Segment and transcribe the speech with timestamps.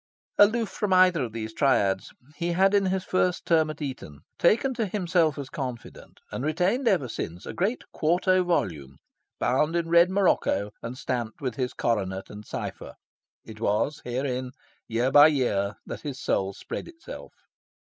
[0.39, 4.73] Aloof from either of these triads, he had in his first term at Eton taken
[4.73, 8.97] to himself as confidant, and retained ever since, a great quarto volume,
[9.39, 12.95] bound in red morocco and stamped with his coronet and cypher.
[13.45, 14.53] It was herein,
[14.87, 17.35] year by year, that his soul spread itself.